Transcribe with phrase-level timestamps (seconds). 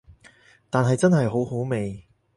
[0.71, 2.07] 但係真係好好味